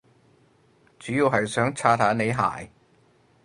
[0.97, 2.71] 主要係想刷下你鞋